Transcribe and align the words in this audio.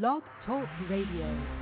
Blog 0.00 0.22
Talk 0.46 0.68
Radio. 0.88 1.61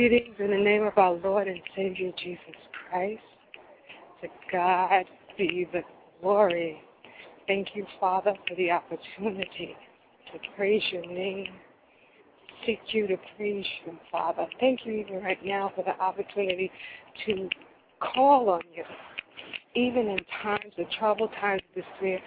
Greetings 0.00 0.36
in 0.38 0.48
the 0.48 0.56
name 0.56 0.84
of 0.84 0.96
our 0.96 1.12
Lord 1.12 1.46
and 1.46 1.60
Savior 1.76 2.10
Jesus 2.16 2.56
Christ. 2.88 3.20
To 4.22 4.28
God 4.50 5.04
be 5.36 5.68
the 5.74 5.82
glory. 6.22 6.80
Thank 7.46 7.74
you, 7.74 7.84
Father, 8.00 8.32
for 8.48 8.54
the 8.54 8.70
opportunity 8.70 9.76
to 10.32 10.38
praise 10.56 10.82
your 10.90 11.04
name, 11.04 11.48
seek 12.64 12.80
you 12.92 13.08
to 13.08 13.18
praise 13.36 13.66
you, 13.84 13.98
Father. 14.10 14.46
Thank 14.58 14.86
you 14.86 14.94
even 14.94 15.22
right 15.22 15.44
now 15.44 15.70
for 15.76 15.84
the 15.84 16.02
opportunity 16.02 16.72
to 17.26 17.50
call 18.00 18.48
on 18.48 18.62
you, 18.74 18.84
even 19.74 20.08
in 20.08 20.20
times 20.42 20.72
of 20.78 20.90
trouble, 20.98 21.28
times 21.42 21.60
of 21.76 21.84
despair, 21.84 22.20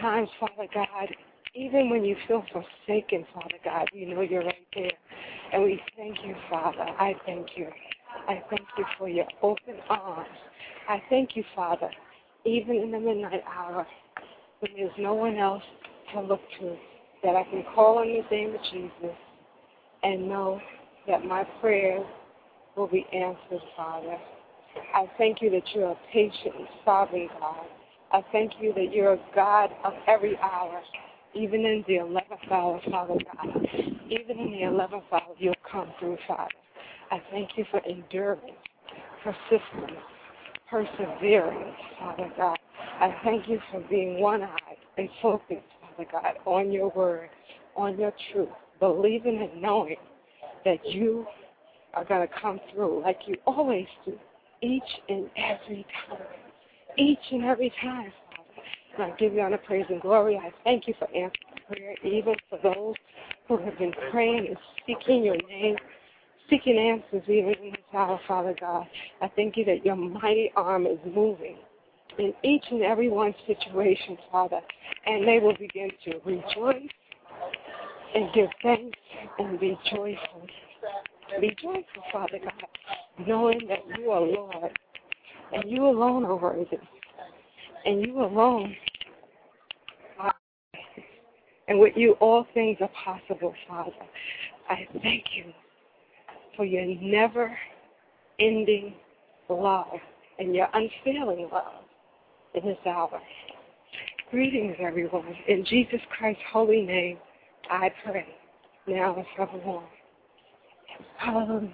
times, 0.00 0.28
Father 0.40 0.66
God, 0.74 1.06
even 1.54 1.88
when 1.88 2.04
you 2.04 2.16
feel 2.26 2.42
forsaken, 2.50 3.26
Father 3.32 3.58
God, 3.64 3.86
you 3.92 4.12
know 4.12 4.22
you're 4.22 4.42
right 4.42 4.66
there. 4.74 4.90
And 5.52 5.62
we 5.62 5.80
thank 5.96 6.16
you, 6.24 6.34
Father. 6.50 6.80
I 6.80 7.14
thank 7.26 7.48
you. 7.56 7.68
I 8.28 8.42
thank 8.48 8.62
you 8.78 8.84
for 8.98 9.08
your 9.08 9.26
open 9.42 9.74
arms. 9.88 10.28
I 10.88 11.02
thank 11.10 11.36
you, 11.36 11.44
Father, 11.54 11.90
even 12.44 12.76
in 12.76 12.90
the 12.90 13.00
midnight 13.00 13.42
hour 13.46 13.86
when 14.60 14.72
there's 14.76 14.92
no 14.98 15.14
one 15.14 15.36
else 15.36 15.62
to 16.14 16.20
look 16.20 16.40
to, 16.60 16.76
that 17.22 17.36
I 17.36 17.44
can 17.44 17.64
call 17.74 17.98
on 17.98 18.06
the 18.06 18.22
name 18.34 18.54
of 18.54 18.60
Jesus 18.72 19.16
and 20.02 20.28
know 20.28 20.60
that 21.06 21.24
my 21.24 21.44
prayers 21.60 22.06
will 22.76 22.86
be 22.88 23.06
answered, 23.12 23.60
Father. 23.76 24.16
I 24.94 25.10
thank 25.18 25.42
you 25.42 25.50
that 25.50 25.62
you're 25.74 25.90
a 25.90 25.98
patient, 26.12 26.54
sovereign 26.84 27.28
God. 27.38 27.66
I 28.12 28.22
thank 28.32 28.52
you 28.60 28.72
that 28.74 28.92
you're 28.92 29.14
a 29.14 29.20
God 29.34 29.70
of 29.84 29.92
every 30.06 30.36
hour, 30.38 30.80
even 31.34 31.64
in 31.64 31.84
the 31.86 31.94
11th 31.94 32.50
hour, 32.50 32.80
Father 32.90 33.14
God. 33.36 33.66
Even 34.10 34.38
in 34.38 34.50
the 34.52 34.66
11th 34.66 35.02
hour, 35.12 35.34
you'll 35.38 35.54
come 35.70 35.90
through, 35.98 36.18
Father. 36.28 36.50
I 37.10 37.22
thank 37.30 37.50
you 37.56 37.64
for 37.70 37.84
endurance, 37.86 38.42
persistence, 39.22 39.98
perseverance, 40.68 41.76
Father 41.98 42.32
God. 42.36 42.58
I 43.00 43.14
thank 43.24 43.48
you 43.48 43.60
for 43.70 43.80
being 43.88 44.20
one-eyed 44.20 44.76
and 44.98 45.08
focused, 45.20 45.60
Father 45.80 46.08
God, 46.10 46.34
on 46.44 46.72
your 46.72 46.90
word, 46.90 47.30
on 47.76 47.98
your 47.98 48.12
truth, 48.32 48.48
believing 48.80 49.48
and 49.50 49.60
knowing 49.60 49.96
that 50.64 50.78
you 50.86 51.26
are 51.94 52.04
going 52.04 52.26
to 52.26 52.34
come 52.40 52.60
through 52.72 53.02
like 53.02 53.18
you 53.26 53.36
always 53.46 53.86
do, 54.04 54.18
each 54.62 54.82
and 55.08 55.28
every 55.36 55.86
time. 56.08 56.18
Each 56.98 57.18
and 57.30 57.44
every 57.44 57.72
time, 57.82 58.12
I 58.98 59.10
give 59.18 59.32
you 59.32 59.40
honor, 59.40 59.58
praise, 59.58 59.86
and 59.88 60.00
glory. 60.00 60.36
I 60.36 60.52
thank 60.64 60.86
you 60.86 60.94
for 60.98 61.06
answering 61.08 61.32
prayer, 61.66 61.94
even 62.04 62.34
for 62.50 62.58
those 62.62 62.94
who 63.48 63.56
have 63.58 63.78
been 63.78 63.92
praying 64.10 64.48
and 64.48 64.56
seeking 64.86 65.24
your 65.24 65.36
name, 65.48 65.76
seeking 66.50 66.78
answers 66.78 67.26
even 67.28 67.54
in 67.62 67.70
this 67.70 67.80
hour, 67.94 68.20
Father 68.28 68.54
God. 68.60 68.86
I 69.20 69.28
thank 69.34 69.56
you 69.56 69.64
that 69.64 69.84
your 69.84 69.96
mighty 69.96 70.52
arm 70.56 70.86
is 70.86 70.98
moving 71.14 71.56
in 72.18 72.34
each 72.42 72.64
and 72.70 72.82
every 72.82 73.08
one 73.08 73.34
situation, 73.46 74.18
Father, 74.30 74.60
and 75.06 75.26
they 75.26 75.38
will 75.38 75.56
begin 75.56 75.90
to 76.04 76.20
rejoice 76.24 76.88
and 78.14 78.32
give 78.34 78.48
thanks 78.62 78.98
and 79.38 79.58
be 79.58 79.78
joyful. 79.90 80.46
Be 81.40 81.56
joyful, 81.62 82.02
Father 82.12 82.38
God, 82.42 83.26
knowing 83.26 83.60
that 83.68 83.78
you 83.98 84.10
are 84.10 84.20
Lord 84.20 84.78
and 85.52 85.70
you 85.70 85.86
alone 85.86 86.24
are 86.24 86.36
worthy. 86.36 86.78
And 87.84 88.06
you 88.06 88.22
alone 88.22 88.76
and 91.68 91.78
with 91.78 91.94
you 91.96 92.12
all 92.20 92.46
things 92.54 92.76
are 92.80 92.90
possible, 93.04 93.54
Father. 93.68 93.92
I 94.68 94.86
thank 95.02 95.24
you 95.34 95.52
for 96.56 96.64
your 96.64 96.84
never 97.00 97.56
ending 98.38 98.94
love 99.48 99.98
and 100.38 100.54
your 100.54 100.68
unfailing 100.74 101.48
love 101.52 101.84
in 102.54 102.66
this 102.66 102.78
hour. 102.86 103.20
Greetings, 104.30 104.76
everyone. 104.80 105.34
In 105.48 105.64
Jesus 105.64 106.00
Christ's 106.16 106.42
holy 106.52 106.82
name, 106.82 107.18
I 107.70 107.90
pray 108.04 108.26
now 108.86 109.16
and 109.16 109.24
forevermore. 109.36 109.88
Hallelujah. 111.18 111.70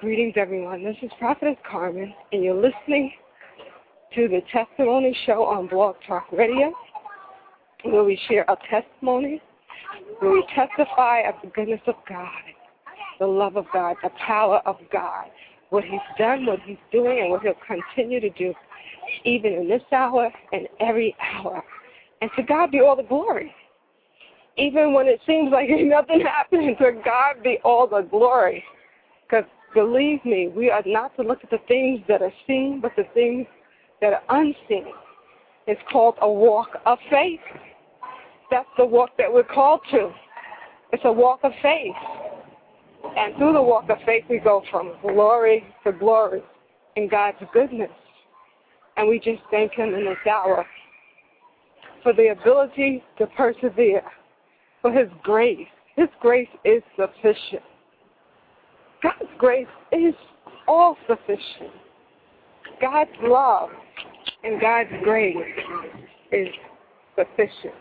Greetings, 0.00 0.34
everyone. 0.36 0.82
This 0.82 0.96
is 1.02 1.10
Prophetess 1.18 1.56
Carmen, 1.70 2.12
and 2.32 2.42
you're 2.42 2.54
listening 2.54 3.12
to 4.14 4.28
the 4.28 4.42
Testimony 4.52 5.16
Show 5.26 5.42
on 5.44 5.66
Blog 5.66 5.96
Talk 6.06 6.26
Radio, 6.30 6.72
where 7.84 8.04
we 8.04 8.18
share 8.28 8.48
our 8.48 8.58
testimony, 8.70 9.42
where 10.20 10.30
we 10.30 10.46
testify 10.54 11.22
of 11.22 11.34
the 11.42 11.48
goodness 11.48 11.80
of 11.88 11.96
God, 12.08 12.28
the 13.18 13.26
love 13.26 13.56
of 13.56 13.66
God, 13.72 13.96
the 14.04 14.10
power 14.24 14.60
of 14.66 14.76
God, 14.92 15.26
what 15.70 15.82
He's 15.82 15.98
done, 16.16 16.46
what 16.46 16.60
He's 16.60 16.76
doing, 16.92 17.22
and 17.22 17.30
what 17.30 17.42
He'll 17.42 17.54
continue 17.66 18.20
to 18.20 18.30
do, 18.30 18.54
even 19.24 19.52
in 19.52 19.68
this 19.68 19.82
hour 19.90 20.30
and 20.52 20.68
every 20.78 21.16
hour. 21.20 21.64
And 22.20 22.30
to 22.36 22.44
God 22.44 22.70
be 22.70 22.80
all 22.80 22.94
the 22.94 23.02
glory. 23.02 23.52
Even 24.56 24.92
when 24.92 25.08
it 25.08 25.20
seems 25.26 25.50
like 25.50 25.68
nothing 25.70 26.20
happening, 26.20 26.76
to 26.78 26.92
God 27.04 27.42
be 27.42 27.58
all 27.64 27.88
the 27.88 28.02
glory. 28.02 28.62
Because 29.28 29.44
believe 29.74 30.24
me, 30.24 30.52
we 30.54 30.70
are 30.70 30.82
not 30.86 31.16
to 31.16 31.22
look 31.22 31.42
at 31.42 31.50
the 31.50 31.58
things 31.66 32.00
that 32.06 32.22
are 32.22 32.32
seen, 32.46 32.78
but 32.80 32.92
the 32.96 33.04
things 33.12 33.48
that 34.04 34.12
are 34.12 34.38
unseen. 34.38 34.92
It's 35.66 35.80
called 35.90 36.16
a 36.20 36.30
walk 36.30 36.68
of 36.84 36.98
faith. 37.08 37.40
That's 38.50 38.68
the 38.76 38.84
walk 38.84 39.16
that 39.16 39.32
we're 39.32 39.44
called 39.44 39.80
to. 39.92 40.10
It's 40.92 41.02
a 41.06 41.12
walk 41.12 41.40
of 41.42 41.52
faith. 41.62 41.94
And 43.16 43.34
through 43.36 43.54
the 43.54 43.62
walk 43.62 43.88
of 43.88 43.96
faith, 44.04 44.24
we 44.28 44.40
go 44.40 44.62
from 44.70 44.92
glory 45.00 45.64
to 45.84 45.92
glory 45.92 46.42
in 46.96 47.08
God's 47.08 47.38
goodness. 47.54 47.90
And 48.98 49.08
we 49.08 49.18
just 49.18 49.40
thank 49.50 49.72
Him 49.72 49.94
in 49.94 50.04
this 50.04 50.18
hour 50.30 50.66
for 52.02 52.12
the 52.12 52.32
ability 52.38 53.02
to 53.16 53.26
persevere, 53.28 54.02
for 54.82 54.92
His 54.92 55.08
grace. 55.22 55.66
His 55.96 56.08
grace 56.20 56.48
is 56.66 56.82
sufficient. 56.94 57.62
God's 59.02 59.30
grace 59.38 59.66
is 59.92 60.14
all 60.68 60.98
sufficient. 61.08 61.72
God's 62.84 63.10
love 63.22 63.70
and 64.42 64.60
God's 64.60 64.90
grace 65.02 65.36
is 66.30 66.48
sufficient. 67.16 67.72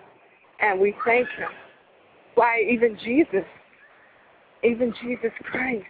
And 0.61 0.79
we 0.79 0.95
thank 1.05 1.27
Him. 1.37 1.49
Why, 2.35 2.61
even 2.71 2.97
Jesus, 3.03 3.43
even 4.63 4.93
Jesus 5.03 5.31
Christ, 5.43 5.83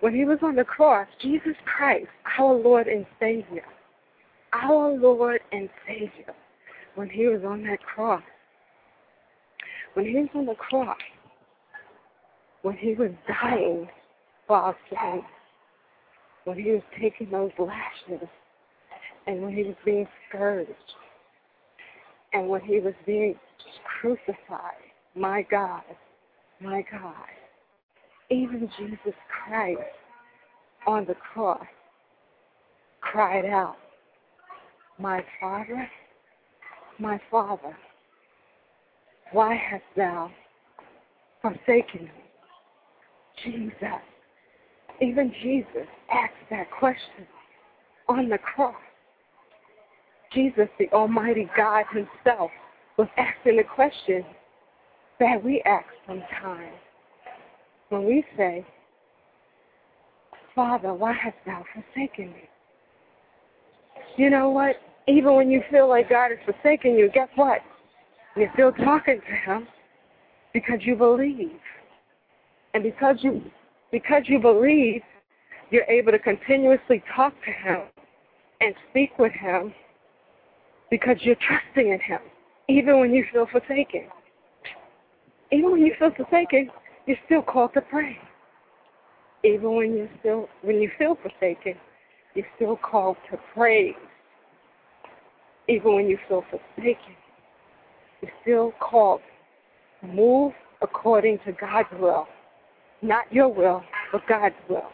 when 0.00 0.14
He 0.14 0.26
was 0.26 0.38
on 0.42 0.54
the 0.54 0.64
cross, 0.64 1.08
Jesus 1.22 1.54
Christ, 1.64 2.08
our 2.38 2.52
Lord 2.52 2.88
and 2.88 3.06
Savior, 3.18 3.64
our 4.52 4.92
Lord 4.92 5.40
and 5.50 5.70
Savior, 5.88 6.34
when 6.96 7.08
He 7.08 7.26
was 7.26 7.40
on 7.42 7.62
that 7.64 7.82
cross, 7.82 8.22
when 9.94 10.04
He 10.04 10.14
was 10.14 10.28
on 10.34 10.44
the 10.44 10.54
cross, 10.56 10.98
when 12.60 12.76
He 12.76 12.92
was 12.92 13.12
dying 13.26 13.88
for 14.46 14.56
our 14.56 14.76
sins, 14.90 15.24
when 16.44 16.58
He 16.58 16.70
was 16.70 16.82
taking 17.00 17.30
those 17.30 17.50
lashes, 17.58 18.28
and 19.26 19.42
when 19.42 19.52
He 19.54 19.62
was 19.64 19.76
being 19.84 20.06
scourged, 20.28 20.70
and 22.32 22.48
when 22.48 22.60
He 22.60 22.80
was 22.80 22.94
being 23.06 23.34
crucified, 24.00 24.84
my 25.14 25.46
God, 25.50 25.82
my 26.60 26.84
God, 26.90 27.14
even 28.30 28.70
Jesus 28.78 29.14
Christ 29.28 29.80
on 30.86 31.04
the 31.06 31.14
cross 31.14 31.64
cried 33.00 33.44
out, 33.44 33.76
My 34.98 35.24
Father, 35.40 35.88
my 36.98 37.20
Father, 37.30 37.76
why 39.32 39.54
hast 39.54 39.84
thou 39.96 40.30
forsaken 41.42 42.04
me? 42.04 42.10
Jesus, 43.44 44.02
even 45.00 45.32
Jesus 45.42 45.86
asked 46.12 46.32
that 46.50 46.70
question 46.70 47.26
on 48.08 48.28
the 48.28 48.38
cross. 48.38 48.74
Jesus, 50.32 50.68
the 50.78 50.88
Almighty 50.92 51.48
God 51.56 51.84
Himself, 51.92 52.50
was 52.96 53.08
asking 53.16 53.56
the 53.56 53.64
question 53.64 54.24
that 55.20 55.42
we 55.42 55.62
ask 55.64 55.86
sometimes 56.06 56.74
when 57.88 58.04
we 58.04 58.24
say, 58.36 58.64
Father, 60.54 60.92
why 60.92 61.12
hast 61.12 61.36
thou 61.46 61.64
forsaken 61.72 62.28
me? 62.28 62.48
You 64.16 64.30
know 64.30 64.50
what? 64.50 64.76
Even 65.08 65.34
when 65.34 65.50
you 65.50 65.62
feel 65.70 65.88
like 65.88 66.08
God 66.08 66.30
has 66.30 66.54
forsaken 66.54 66.94
you, 66.94 67.10
guess 67.12 67.28
what? 67.34 67.60
You're 68.36 68.50
still 68.54 68.72
talking 68.72 69.20
to 69.20 69.52
Him 69.52 69.66
because 70.52 70.78
you 70.80 70.96
believe. 70.96 71.50
And 72.72 72.82
because 72.82 73.16
you 73.20 73.42
because 73.94 74.24
you 74.26 74.40
believe, 74.40 75.02
you're 75.70 75.84
able 75.84 76.10
to 76.10 76.18
continuously 76.18 77.00
talk 77.14 77.32
to 77.44 77.52
Him 77.52 77.82
and 78.60 78.74
speak 78.90 79.16
with 79.20 79.30
Him 79.30 79.72
because 80.90 81.16
you're 81.20 81.36
trusting 81.36 81.92
in 81.92 82.00
Him, 82.00 82.18
even 82.68 82.98
when 82.98 83.12
you 83.14 83.24
feel 83.32 83.46
forsaken. 83.46 84.08
Even 85.52 85.70
when 85.70 85.82
you 85.82 85.94
feel 85.96 86.10
forsaken, 86.10 86.70
you're 87.06 87.16
still 87.26 87.40
called 87.40 87.72
to 87.74 87.80
pray. 87.82 88.18
Even 89.44 89.76
when 89.76 89.92
you 89.92 90.08
still 90.18 90.48
when 90.62 90.80
you 90.80 90.90
feel 90.98 91.16
forsaken, 91.22 91.74
you're 92.34 92.46
still 92.56 92.76
called 92.76 93.16
to 93.30 93.38
praise. 93.54 93.94
Even 95.68 95.94
when 95.94 96.08
you 96.08 96.18
feel 96.26 96.42
forsaken, 96.50 97.14
you're 98.20 98.32
still 98.42 98.72
called 98.80 99.20
to 100.00 100.08
move 100.08 100.52
according 100.82 101.38
to 101.46 101.52
God's 101.52 101.88
will. 102.00 102.26
Not 103.04 103.30
your 103.30 103.48
will, 103.48 103.82
but 104.10 104.22
God's 104.26 104.54
will. 104.68 104.88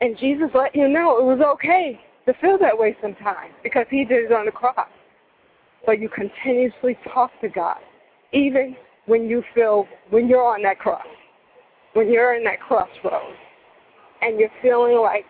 And 0.00 0.18
Jesus 0.18 0.48
let 0.54 0.74
you 0.74 0.88
know 0.88 1.18
it 1.18 1.24
was 1.24 1.40
okay 1.54 2.00
to 2.26 2.34
feel 2.40 2.58
that 2.58 2.76
way 2.76 2.96
sometimes 3.00 3.52
because 3.62 3.86
he 3.90 4.04
did 4.04 4.24
it 4.24 4.32
on 4.32 4.46
the 4.46 4.52
cross. 4.52 4.88
But 5.86 6.00
you 6.00 6.08
continuously 6.08 6.98
talk 7.14 7.30
to 7.42 7.48
God, 7.48 7.78
even 8.32 8.76
when 9.06 9.28
you 9.28 9.42
feel, 9.54 9.86
when 10.10 10.28
you're 10.28 10.44
on 10.44 10.62
that 10.64 10.78
cross. 10.80 11.06
when 11.94 12.12
you're 12.12 12.34
in 12.34 12.44
that 12.44 12.60
crossroads 12.60 13.36
and 14.22 14.38
you're 14.38 14.50
feeling 14.62 14.98
like 14.98 15.24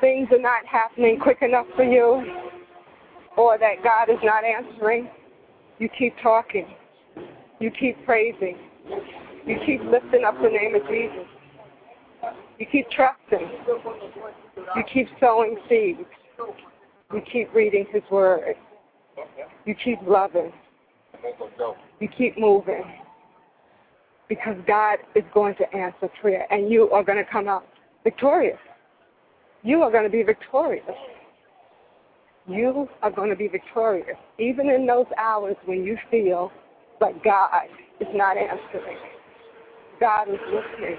things 0.00 0.28
are 0.32 0.40
not 0.40 0.64
happening 0.66 1.18
quick 1.18 1.38
enough 1.42 1.66
for 1.76 1.84
you 1.84 2.22
or 3.36 3.58
that 3.58 3.82
God 3.82 4.10
is 4.10 4.18
not 4.22 4.44
answering, 4.44 5.08
you 5.78 5.88
keep 5.98 6.14
talking. 6.22 6.66
You 7.58 7.70
keep 7.70 8.02
praising. 8.04 8.56
You 9.46 9.56
keep 9.64 9.82
lifting 9.84 10.24
up 10.24 10.34
the 10.42 10.48
name 10.48 10.74
of 10.74 10.82
Jesus. 10.88 11.26
You 12.58 12.66
keep 12.70 12.90
trusting. 12.90 13.48
You 14.76 14.82
keep 14.92 15.08
sowing 15.18 15.56
seeds. 15.68 16.00
You 17.12 17.22
keep 17.32 17.52
reading 17.54 17.86
His 17.92 18.02
Word. 18.10 18.54
You 19.64 19.74
keep 19.82 19.98
loving. 20.06 20.52
You 22.00 22.08
keep 22.08 22.38
moving. 22.38 22.84
Because 24.28 24.56
God 24.66 24.98
is 25.14 25.24
going 25.34 25.56
to 25.56 25.76
answer 25.76 26.08
prayer 26.20 26.46
and 26.52 26.70
you 26.70 26.90
are 26.90 27.02
going 27.02 27.18
to 27.18 27.30
come 27.30 27.48
out 27.48 27.66
victorious. 28.04 28.58
You 29.62 29.82
are 29.82 29.90
going 29.90 30.04
to 30.04 30.10
be 30.10 30.22
victorious. 30.22 30.84
You 32.46 32.88
are 33.02 33.10
going 33.10 33.30
to 33.30 33.36
be 33.36 33.48
victorious. 33.48 34.16
Even 34.38 34.68
in 34.70 34.86
those 34.86 35.06
hours 35.18 35.56
when 35.64 35.84
you 35.84 35.98
feel 36.10 36.52
like 37.00 37.22
God 37.24 37.66
is 38.00 38.08
not 38.14 38.36
answering. 38.36 38.96
God 40.00 40.28
is 40.30 40.40
listening. 40.46 40.96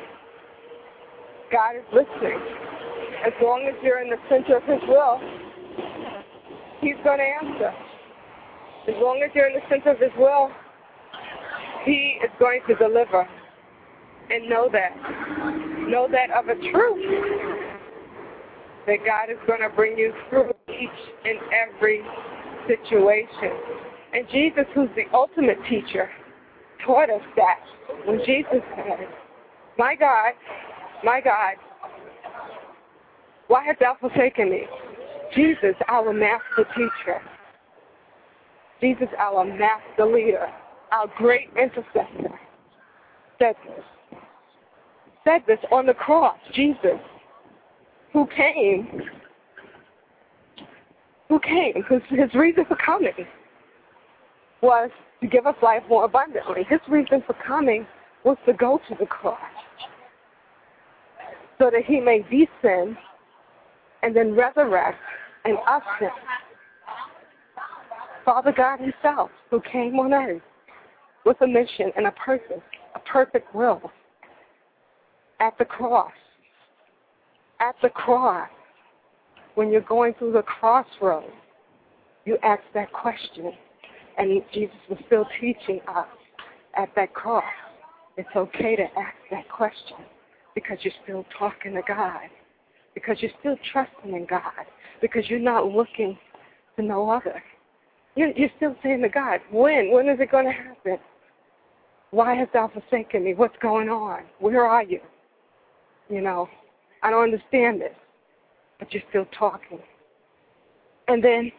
God 1.51 1.75
is 1.75 1.83
listening. 1.91 2.39
As 3.25 3.33
long 3.41 3.67
as 3.67 3.73
you're 3.83 4.01
in 4.01 4.11
the 4.11 4.17
center 4.29 4.57
of 4.57 4.63
His 4.63 4.79
will, 4.87 5.19
He's 6.81 6.95
going 7.03 7.17
to 7.17 7.47
answer. 7.49 7.73
As 8.87 8.95
long 9.01 9.21
as 9.25 9.31
you're 9.33 9.47
in 9.47 9.55
the 9.55 9.67
center 9.69 9.91
of 9.91 9.99
His 9.99 10.11
will, 10.17 10.51
He 11.83 12.19
is 12.23 12.29
going 12.39 12.61
to 12.67 12.75
deliver. 12.75 13.27
And 14.29 14.47
know 14.47 14.69
that. 14.71 14.95
Know 15.89 16.07
that 16.11 16.29
of 16.31 16.47
a 16.47 16.55
truth. 16.71 17.59
That 18.85 18.97
God 19.03 19.31
is 19.31 19.37
going 19.47 19.61
to 19.61 19.75
bring 19.75 19.97
you 19.97 20.13
through 20.29 20.51
each 20.69 20.89
and 21.25 21.39
every 21.51 22.01
situation. 22.67 23.51
And 24.13 24.27
Jesus, 24.31 24.65
who's 24.75 24.89
the 24.95 25.05
ultimate 25.11 25.57
teacher, 25.69 26.09
taught 26.85 27.09
us 27.09 27.21
that. 27.35 27.59
When 28.05 28.19
Jesus 28.25 28.61
said, 28.75 29.07
My 29.77 29.95
God, 29.95 30.33
my 31.03 31.21
God, 31.21 31.55
why 33.47 33.65
hast 33.65 33.79
thou 33.79 33.97
forsaken 33.99 34.49
me? 34.49 34.63
Jesus, 35.35 35.75
our 35.87 36.13
master 36.13 36.65
teacher. 36.75 37.21
Jesus, 38.79 39.07
our 39.19 39.45
master 39.45 40.05
leader, 40.05 40.47
our 40.91 41.07
great 41.17 41.49
intercessor, 41.61 42.39
said 43.39 43.55
this. 43.65 44.17
Said 45.23 45.41
this 45.47 45.59
on 45.71 45.85
the 45.85 45.93
cross. 45.93 46.37
Jesus, 46.53 46.99
who 48.11 48.27
came, 48.35 49.01
who 51.29 51.39
came, 51.39 51.73
his, 51.89 52.01
his 52.09 52.33
reason 52.33 52.65
for 52.65 52.75
coming 52.77 53.11
was 54.61 54.89
to 55.21 55.27
give 55.27 55.45
us 55.45 55.55
life 55.61 55.83
more 55.87 56.05
abundantly. 56.05 56.63
His 56.69 56.79
reason 56.89 57.23
for 57.25 57.35
coming 57.45 57.85
was 58.23 58.37
to 58.45 58.53
go 58.53 58.79
to 58.89 58.95
the 58.99 59.05
cross 59.05 59.39
so 61.59 61.69
that 61.71 61.85
he 61.85 61.99
may 61.99 62.23
descend 62.23 62.97
and 64.01 64.15
then 64.15 64.35
resurrect 64.35 64.97
and 65.45 65.57
ascend. 65.67 66.11
Father 68.25 68.53
God 68.55 68.79
himself 68.79 69.29
who 69.49 69.61
came 69.61 69.99
on 69.99 70.13
earth 70.13 70.41
with 71.25 71.37
a 71.41 71.47
mission 71.47 71.91
and 71.95 72.07
a 72.07 72.11
purpose, 72.11 72.61
a 72.95 72.99
perfect 72.99 73.53
will 73.53 73.91
at 75.39 75.57
the 75.57 75.65
cross. 75.65 76.11
At 77.59 77.75
the 77.83 77.89
cross, 77.89 78.49
when 79.55 79.71
you're 79.71 79.81
going 79.81 80.13
through 80.15 80.33
the 80.33 80.41
crossroads, 80.41 81.27
you 82.25 82.37
ask 82.43 82.61
that 82.73 82.91
question. 82.91 83.53
And 84.21 84.39
Jesus 84.53 84.75
was 84.87 84.99
still 85.07 85.25
teaching 85.39 85.81
us 85.87 86.05
at 86.77 86.89
that 86.95 87.11
cross. 87.15 87.43
It's 88.17 88.29
okay 88.35 88.75
to 88.75 88.83
ask 88.83 89.15
that 89.31 89.49
question 89.49 89.97
because 90.53 90.77
you're 90.81 90.93
still 91.03 91.25
talking 91.39 91.73
to 91.73 91.81
God, 91.87 92.29
because 92.93 93.17
you're 93.19 93.31
still 93.39 93.55
trusting 93.71 94.13
in 94.13 94.27
God, 94.29 94.43
because 95.01 95.27
you're 95.27 95.39
not 95.39 95.65
looking 95.65 96.19
to 96.75 96.83
no 96.83 97.09
other. 97.09 97.41
You're, 98.15 98.29
still 98.57 98.75
saying 98.83 99.01
to 99.01 99.09
God, 99.09 99.39
when? 99.51 99.89
When 99.91 100.07
is 100.07 100.19
it 100.19 100.29
going 100.29 100.45
to 100.45 100.51
happen? 100.51 100.99
Why 102.11 102.35
hast 102.35 102.53
thou 102.53 102.69
forsaken 102.71 103.23
me? 103.23 103.33
What's 103.33 103.55
going 103.59 103.89
on? 103.89 104.19
Where 104.37 104.67
are 104.67 104.83
you? 104.83 104.99
You 106.09 106.21
know, 106.21 106.47
I 107.01 107.09
don't 107.09 107.23
understand 107.23 107.81
this. 107.81 107.95
But 108.77 108.93
you're 108.93 109.03
still 109.09 109.25
talking. 109.35 109.79
And 111.07 111.23
then, 111.23 111.51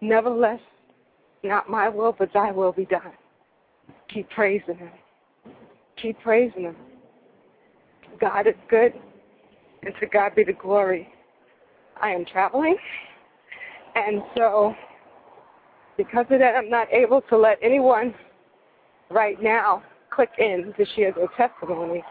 nevertheless, 0.00 0.60
not 1.44 1.68
my 1.68 1.88
will, 1.88 2.14
but 2.18 2.32
thy 2.32 2.50
will 2.50 2.72
be 2.72 2.86
done. 2.86 3.12
Keep 4.12 4.30
praising 4.30 4.76
him. 4.76 4.90
Keep 6.00 6.20
praising 6.20 6.62
him. 6.62 6.76
God 8.20 8.46
is 8.46 8.54
good, 8.68 8.92
and 9.82 9.94
to 10.00 10.06
God 10.06 10.34
be 10.34 10.44
the 10.44 10.52
glory. 10.52 11.08
I 12.00 12.10
am 12.10 12.24
traveling, 12.24 12.76
and 13.94 14.22
so 14.36 14.74
because 15.96 16.26
of 16.30 16.38
that, 16.40 16.56
I'm 16.56 16.70
not 16.70 16.92
able 16.92 17.20
to 17.22 17.36
let 17.36 17.58
anyone 17.62 18.14
right 19.10 19.40
now 19.40 19.82
click 20.10 20.30
in 20.38 20.72
to 20.76 20.84
share 20.96 21.12
their 21.12 21.28
testimony. 21.36 22.02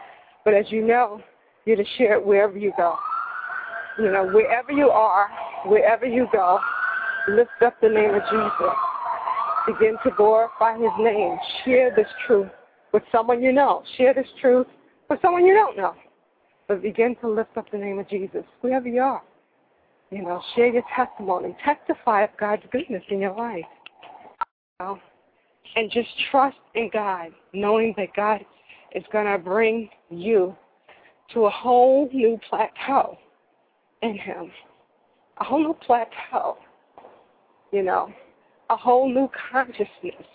But 0.44 0.54
as 0.54 0.66
you 0.70 0.86
know, 0.86 1.20
you're 1.64 1.76
to 1.76 1.84
share 1.98 2.14
it 2.14 2.24
wherever 2.24 2.56
you 2.56 2.72
go. 2.76 2.96
You 3.98 4.10
know, 4.10 4.26
wherever 4.26 4.72
you 4.72 4.88
are, 4.88 5.28
wherever 5.66 6.06
you 6.06 6.26
go, 6.32 6.58
lift 7.28 7.50
up 7.64 7.74
the 7.80 7.88
name 7.88 8.14
of 8.14 8.22
Jesus. 8.30 8.93
Begin 9.66 9.96
to 10.04 10.10
glorify 10.16 10.74
his 10.74 10.90
name. 10.98 11.38
Share 11.64 11.94
this 11.96 12.06
truth 12.26 12.48
with 12.92 13.02
someone 13.10 13.42
you 13.42 13.52
know. 13.52 13.82
Share 13.96 14.12
this 14.12 14.26
truth 14.40 14.66
with 15.08 15.20
someone 15.22 15.44
you 15.44 15.54
don't 15.54 15.76
know. 15.76 15.94
But 16.68 16.82
begin 16.82 17.16
to 17.22 17.28
lift 17.28 17.56
up 17.56 17.70
the 17.70 17.78
name 17.78 17.98
of 17.98 18.08
Jesus 18.08 18.44
wherever 18.60 18.88
you 18.88 19.00
are. 19.00 19.22
You 20.10 20.22
know, 20.22 20.40
share 20.54 20.68
your 20.68 20.82
testimony. 20.94 21.56
Testify 21.64 22.24
of 22.24 22.30
God's 22.38 22.62
goodness 22.70 23.02
in 23.08 23.20
your 23.20 23.34
life. 23.34 23.64
You 24.80 24.86
know? 24.86 24.98
And 25.76 25.90
just 25.90 26.08
trust 26.30 26.56
in 26.74 26.90
God, 26.92 27.30
knowing 27.52 27.94
that 27.96 28.14
God 28.14 28.40
is 28.94 29.02
going 29.12 29.26
to 29.26 29.38
bring 29.38 29.88
you 30.10 30.54
to 31.32 31.46
a 31.46 31.50
whole 31.50 32.08
new 32.12 32.38
plateau 32.48 33.18
in 34.02 34.16
Him. 34.16 34.52
A 35.38 35.44
whole 35.44 35.58
new 35.58 35.76
plateau. 35.84 36.58
You 37.72 37.82
know, 37.82 38.08
a 38.70 38.76
whole 38.76 39.08
new 39.08 39.28
consciousness, 39.50 40.26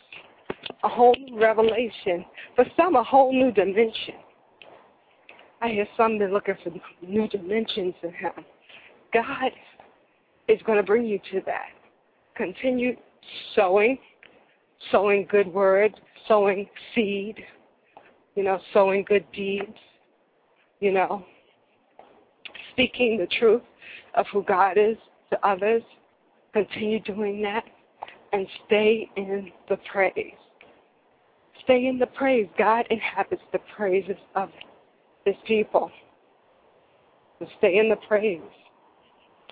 a 0.83 0.89
whole 0.89 1.15
new 1.19 1.39
revelation. 1.39 2.25
For 2.55 2.65
some, 2.77 2.95
a 2.95 3.03
whole 3.03 3.33
new 3.33 3.51
dimension. 3.51 4.15
I 5.61 5.69
hear 5.69 5.87
some 5.97 6.21
are 6.21 6.31
looking 6.31 6.55
for 6.63 6.71
new 7.05 7.27
dimensions 7.27 7.93
in 8.03 8.13
Him. 8.13 8.31
God 9.13 9.51
is 10.47 10.59
going 10.65 10.77
to 10.77 10.83
bring 10.83 11.05
you 11.05 11.19
to 11.31 11.41
that. 11.45 11.69
Continue 12.35 12.95
sowing, 13.55 13.97
sowing 14.91 15.27
good 15.29 15.47
words, 15.47 15.95
sowing 16.27 16.69
seed, 16.95 17.43
you 18.35 18.43
know, 18.43 18.59
sowing 18.73 19.03
good 19.03 19.25
deeds, 19.33 19.75
you 20.79 20.91
know, 20.93 21.25
speaking 22.71 23.17
the 23.17 23.27
truth 23.37 23.63
of 24.15 24.25
who 24.31 24.43
God 24.43 24.77
is 24.77 24.95
to 25.31 25.47
others. 25.47 25.83
Continue 26.53 27.01
doing 27.01 27.41
that 27.41 27.65
and 28.31 28.47
stay 28.65 29.09
in 29.15 29.51
the 29.69 29.77
praise. 29.91 30.33
Stay 31.63 31.87
in 31.87 31.99
the 31.99 32.07
praise. 32.07 32.47
God 32.57 32.85
inhabits 32.89 33.41
the 33.51 33.59
praises 33.75 34.17
of 34.35 34.49
his 35.25 35.35
people. 35.45 35.91
So 37.39 37.47
stay 37.57 37.77
in 37.77 37.89
the 37.89 37.95
praise 38.07 38.41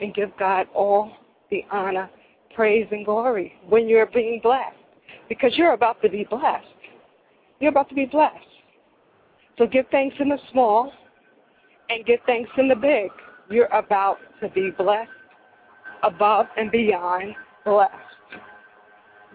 and 0.01 0.13
give 0.13 0.29
God 0.37 0.67
all 0.73 1.11
the 1.49 1.63
honor, 1.71 2.09
praise, 2.55 2.87
and 2.91 3.05
glory 3.05 3.53
when 3.67 3.87
you're 3.87 4.07
being 4.07 4.39
blessed. 4.41 4.75
Because 5.29 5.51
you're 5.55 5.73
about 5.73 6.01
to 6.01 6.09
be 6.09 6.25
blessed. 6.29 6.65
You're 7.59 7.71
about 7.71 7.89
to 7.89 7.95
be 7.95 8.05
blessed. 8.05 8.35
So 9.57 9.65
give 9.65 9.85
thanks 9.91 10.15
in 10.19 10.29
the 10.29 10.37
small 10.51 10.91
and 11.89 12.05
give 12.05 12.19
thanks 12.25 12.49
in 12.57 12.67
the 12.67 12.75
big. 12.75 13.09
You're 13.49 13.73
about 13.73 14.17
to 14.41 14.49
be 14.49 14.71
blessed 14.77 15.09
above 16.03 16.45
and 16.57 16.71
beyond 16.71 17.35
blessed. 17.65 17.93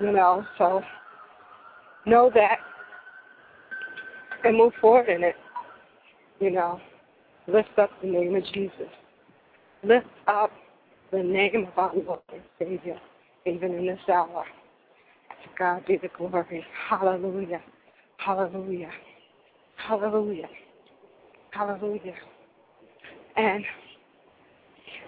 You 0.00 0.12
know, 0.12 0.44
so 0.58 0.82
know 2.06 2.30
that 2.34 2.58
and 4.44 4.56
move 4.56 4.72
forward 4.80 5.08
in 5.08 5.22
it. 5.22 5.36
You 6.40 6.50
know, 6.50 6.80
lift 7.46 7.78
up 7.78 7.90
the 8.02 8.08
name 8.08 8.34
of 8.34 8.44
Jesus. 8.52 8.90
Lift 9.84 10.06
up 10.26 10.50
the 11.10 11.22
name 11.22 11.68
of 11.68 11.78
our 11.78 11.92
Lord 11.94 12.20
and 12.32 12.42
Savior, 12.58 12.98
even 13.46 13.74
in 13.74 13.86
this 13.86 13.98
hour. 14.08 14.44
To 15.42 15.48
God 15.58 15.84
be 15.86 15.98
the 15.98 16.08
glory. 16.16 16.64
Hallelujah. 16.88 17.60
Hallelujah. 18.16 18.90
Hallelujah. 19.76 20.48
Hallelujah. 21.50 22.14
And 23.36 23.64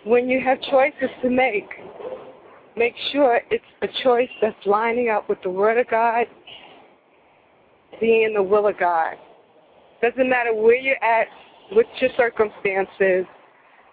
when 0.04 0.28
you 0.28 0.40
have 0.40 0.60
choices 0.62 1.10
to 1.22 1.30
make, 1.30 1.68
make 2.76 2.94
sure 3.12 3.40
it's 3.50 3.64
a 3.82 3.88
choice 4.02 4.28
that's 4.40 4.66
lining 4.66 5.10
up 5.10 5.28
with 5.28 5.38
the 5.42 5.50
Word 5.50 5.78
of 5.78 5.88
God, 5.88 6.26
being 8.00 8.24
in 8.24 8.34
the 8.34 8.42
will 8.42 8.66
of 8.66 8.78
God. 8.78 9.14
Doesn't 10.02 10.28
matter 10.28 10.52
where 10.54 10.76
you're 10.76 11.02
at, 11.02 11.28
what's 11.72 11.88
your 12.00 12.10
circumstances. 12.16 13.24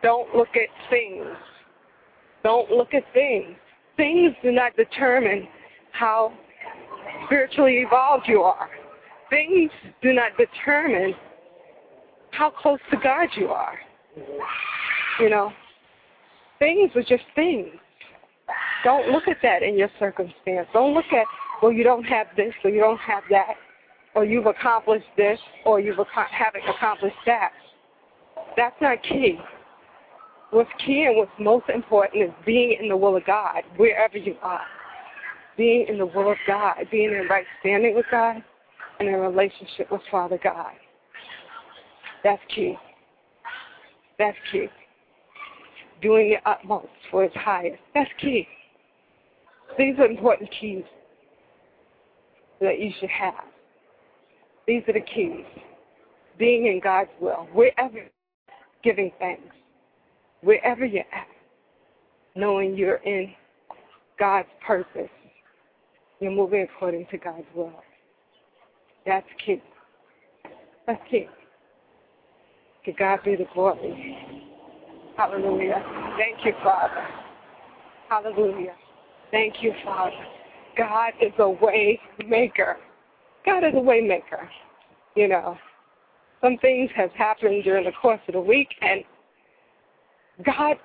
Don't 0.02 0.36
look 0.36 0.50
at 0.56 0.70
things. 0.90 1.26
Don't 2.44 2.72
look 2.72 2.94
at 2.94 3.04
things. 3.14 3.56
Things 3.98 4.34
do 4.42 4.52
not 4.52 4.76
determine 4.76 5.48
how 5.92 6.34
spiritually 7.26 7.84
evolved 7.86 8.26
you 8.28 8.42
are. 8.42 8.70
Things 9.30 9.70
do 10.02 10.14
not 10.14 10.32
determine 10.38 11.14
how 12.32 12.50
close 12.50 12.80
to 12.90 12.98
God 12.98 13.30
you 13.36 13.50
are. 13.50 13.78
You 15.20 15.30
know, 15.30 15.52
things 16.60 16.92
are 16.96 17.04
just 17.04 17.24
things. 17.36 17.70
Don't 18.84 19.12
look 19.12 19.28
at 19.28 19.38
that 19.44 19.64
in 19.64 19.78
your 19.78 19.90
circumstance. 20.00 20.68
Don't 20.74 20.94
look 20.94 21.06
at, 21.12 21.26
well, 21.62 21.72
you 21.72 21.84
don't 21.84 22.04
have 22.04 22.28
this 22.36 22.54
or 22.64 22.70
you 22.70 22.80
don't 22.80 23.00
have 23.00 23.24
that, 23.30 23.56
or 24.16 24.26
you've 24.26 24.48
accomplished 24.48 25.06
this 25.16 25.40
or 25.66 25.80
you've 25.80 26.00
ac- 26.00 26.32
haven't 26.32 26.64
accomplished 26.68 27.16
that. 27.26 27.52
That's 28.58 28.76
not 28.82 29.02
key. 29.04 29.40
What's 30.52 30.70
key 30.86 31.06
and 31.08 31.18
what's 31.18 31.32
most 31.40 31.70
important 31.70 32.24
is 32.24 32.30
being 32.46 32.78
in 32.82 32.90
the 32.90 32.98
will 32.98 33.16
of 33.16 33.26
God 33.26 33.62
wherever 33.78 34.18
you 34.18 34.36
are. 34.42 34.66
Being 35.58 35.88
in 35.88 35.98
the 35.98 36.06
will 36.06 36.32
of 36.32 36.38
God, 36.48 36.76
being 36.92 37.12
in 37.12 37.28
right 37.30 37.46
standing 37.60 37.96
with 37.96 38.06
God, 38.10 38.44
and 39.00 39.08
in 39.08 39.16
relationship 39.16 39.92
with 39.92 40.02
Father 40.10 40.40
God. 40.44 40.74
That's 42.24 42.42
key. 42.54 42.76
That's 44.20 44.38
key. 44.52 44.68
Doing 46.02 46.30
your 46.30 46.40
utmost 46.46 46.88
for 47.10 47.24
His 47.24 47.32
highest. 47.36 47.82
That's 47.94 48.10
key. 48.20 48.48
These 49.78 49.98
are 50.00 50.06
important 50.06 50.50
keys 50.60 50.84
that 52.60 52.80
you 52.80 52.92
should 53.00 53.10
have. 53.10 53.34
These 54.68 54.84
are 54.88 54.94
the 54.94 55.02
keys. 55.02 55.46
Being 56.38 56.68
in 56.68 56.80
God's 56.84 57.10
will, 57.20 57.48
wherever, 57.54 58.00
giving 58.84 59.12
thanks, 59.20 59.44
wherever 60.42 60.86
you're 60.86 61.02
at, 61.02 61.28
knowing 62.36 62.76
you're 62.76 62.96
in 62.98 63.34
God's 64.20 64.48
purpose, 64.66 65.10
you're 66.20 66.32
moving 66.32 66.62
according 66.64 67.08
to 67.12 67.18
God's 67.18 67.46
will. 67.56 67.74
That's 69.06 69.28
key. 69.44 69.62
That's 70.88 71.02
key. 71.10 71.28
To 72.86 72.92
God 72.94 73.20
be 73.24 73.36
the 73.36 73.46
glory. 73.54 74.18
Hallelujah. 75.18 75.84
Thank 76.18 76.46
you, 76.46 76.54
Father. 76.64 77.08
Hallelujah. 78.10 78.76
Thank 79.32 79.56
you, 79.62 79.74
Father. 79.84 80.12
God 80.78 81.14
is 81.22 81.32
a 81.40 81.50
way 81.50 82.00
maker. 82.28 82.78
God 83.46 83.64
is 83.64 83.74
a 83.74 83.80
way 83.80 84.02
maker. 84.02 84.50
You 85.16 85.28
know, 85.28 85.58
some 86.42 86.58
things 86.58 86.90
have 86.96 87.12
happened 87.12 87.64
during 87.64 87.86
the 87.86 87.92
course 88.02 88.22
of 88.28 88.34
the 88.34 88.42
week, 88.42 88.70
and 88.82 89.04
God 90.46 90.78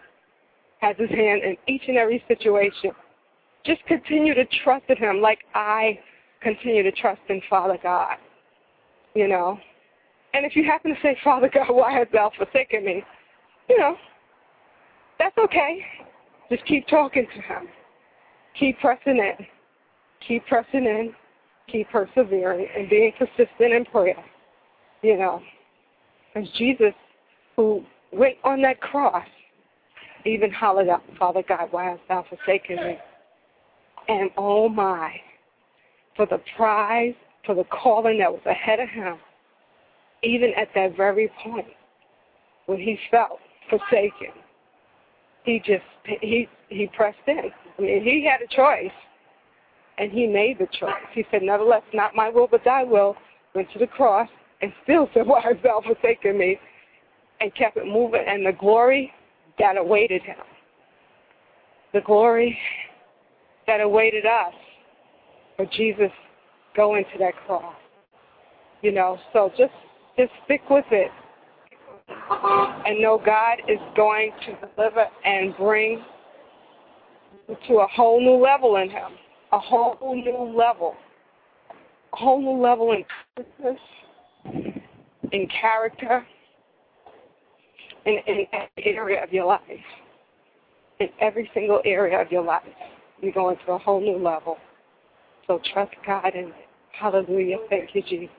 has 0.81 0.97
his 0.99 1.11
hand 1.11 1.43
in 1.43 1.57
each 1.67 1.83
and 1.89 1.97
every 1.97 2.23
situation. 2.29 2.93
Just 3.65 3.85
continue 3.87 4.35
to 4.35 4.45
trust 4.65 4.85
in 4.89 4.97
him 4.97 5.21
like 5.21 5.41
I 5.55 5.99
continue 6.41 6.83
to 6.83 6.93
trust 6.93 7.21
in 7.29 7.41
Father 7.49 7.79
God. 7.83 8.17
You 9.15 9.29
know. 9.29 9.59
And 10.35 10.45
if 10.45 10.55
you 10.55 10.65
happen 10.65 10.95
to 10.95 11.01
say, 11.03 11.17
Father 11.25 11.51
God, 11.53 11.71
why 11.71 11.93
hast 11.93 12.13
thou 12.13 12.31
forsaken 12.37 12.85
me? 12.85 13.03
You 13.69 13.79
know, 13.79 13.97
that's 15.19 15.37
okay. 15.39 15.85
Just 16.51 16.65
keep 16.67 16.87
talking 16.89 17.27
to 17.35 17.41
him. 17.41 17.69
Keep 18.59 18.81
pressing 18.81 19.19
in. 19.19 19.47
Keep 20.27 20.47
pressing 20.47 20.85
in. 20.85 21.15
Keep 21.71 21.91
persevering 21.91 22.67
and 22.77 22.89
being 22.89 23.13
persistent 23.19 23.73
in 23.73 23.85
prayer. 23.87 24.25
You 25.03 25.19
know. 25.19 25.43
Because 26.33 26.49
Jesus, 26.57 26.95
who 27.57 27.83
went 28.13 28.37
on 28.45 28.63
that 28.63 28.81
cross, 28.81 29.27
even 30.25 30.51
hollered 30.51 30.89
out, 30.89 31.03
Father 31.19 31.43
God, 31.49 31.69
why 31.71 31.91
hast 31.91 32.01
thou 32.09 32.25
forsaken 32.29 32.77
me? 32.77 32.99
And 34.09 34.31
oh 34.37 34.69
my, 34.69 35.13
for 36.15 36.27
the 36.27 36.41
prize, 36.57 37.15
for 37.45 37.55
the 37.55 37.65
calling 37.65 38.19
that 38.19 38.31
was 38.31 38.43
ahead 38.47 38.81
of 38.81 38.89
him, 38.89 39.17
even 40.23 40.53
at 40.57 40.69
that 40.75 40.97
very 40.97 41.31
point 41.43 41.67
when 42.67 42.79
he 42.79 42.99
felt 43.11 43.39
forsaken, 43.71 44.33
he 45.47 45.63
just 45.65 45.85
he 46.21 46.49
he 46.69 46.89
pressed 46.95 47.17
in. 47.27 47.51
I 47.79 47.83
mean, 47.83 48.03
he 48.03 48.29
had 48.31 48.43
a 48.43 48.55
choice, 48.55 48.93
and 49.97 50.13
he 50.13 50.27
made 50.27 50.59
the 50.59 50.67
choice. 50.79 50.93
He 51.13 51.25
said, 51.31 51.43
"Nevertheless, 51.43 51.83
not 51.95 52.15
my 52.15 52.29
will, 52.29 52.49
but 52.49 52.63
Thy 52.65 52.85
will." 52.85 53.17
Went 53.55 53.73
to 53.73 53.79
the 53.79 53.87
cross 53.87 54.29
and 54.61 54.71
still 54.83 55.09
said, 55.15 55.27
"Why 55.27 55.41
hast 55.41 55.63
Thou 55.63 55.81
forsaken 55.81 56.37
me?" 56.37 56.59
And 57.41 57.55
kept 57.55 57.77
it 57.77 57.87
moving, 57.87 58.25
and 58.27 58.45
the 58.45 58.53
glory 58.53 59.13
that 59.59 59.77
awaited 59.77 60.23
him, 60.23 60.37
the 61.95 62.01
glory 62.01 62.59
that 63.67 63.81
awaited 63.81 64.27
us 64.27 64.55
for 65.57 65.67
Jesus 65.67 66.11
going 66.75 67.05
to 67.13 67.19
that 67.19 67.37
cross. 67.47 67.75
You 68.83 68.93
know, 68.93 69.19
so 69.33 69.51
just 69.57 69.73
just 70.19 70.33
stick 70.45 70.63
with 70.69 70.85
it 70.91 71.11
and 72.09 73.01
know 73.01 73.21
God 73.25 73.59
is 73.69 73.79
going 73.97 74.33
to 74.47 74.69
deliver 74.77 75.07
and 75.25 75.57
bring 75.57 76.03
to 77.69 77.75
a 77.75 77.87
whole 77.89 78.21
new 78.21 78.43
level 78.43 78.77
in 78.77 78.91
him, 78.91 79.13
a 79.53 79.59
whole 79.59 79.97
new 80.15 80.57
level, 80.57 80.95
a 82.13 82.17
whole 82.17 82.41
new 82.41 82.63
level 82.63 82.93
in 82.93 83.05
purpose, 83.37 83.81
in 85.33 85.49
character, 85.49 86.27
in, 88.05 88.19
in 88.27 88.47
every 88.53 88.97
area 88.97 89.23
of 89.23 89.33
your 89.33 89.47
life. 89.47 89.61
In 90.99 91.09
every 91.21 91.51
single 91.53 91.83
area 91.85 92.19
of 92.19 92.33
your 92.33 92.43
life, 92.43 92.63
you're 93.21 93.33
going 93.33 93.57
to 93.67 93.73
a 93.73 93.79
whole 93.79 94.01
new 94.01 94.17
level. 94.17 94.57
So 95.47 95.61
trust 95.73 95.93
God 96.07 96.35
and 96.35 96.53
hallelujah. 96.99 97.59
Thank 97.69 97.95
you, 97.95 98.03
Jesus. 98.03 98.31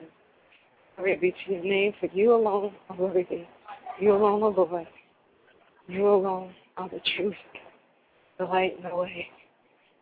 Glory 0.96 1.16
be 1.16 1.30
to 1.30 1.52
your 1.52 1.62
name, 1.62 1.92
for 2.00 2.08
you 2.12 2.34
alone 2.34 2.72
are 2.90 2.96
worthy. 2.96 3.46
You 4.00 4.12
alone 4.12 4.42
are 4.42 4.46
oh 4.46 4.68
Lord. 4.70 4.86
You 5.88 6.08
alone 6.08 6.54
are 6.76 6.88
the 6.88 7.00
truth, 7.16 7.34
the 8.38 8.44
light, 8.44 8.76
and 8.76 8.90
the 8.90 8.94
way. 8.94 9.26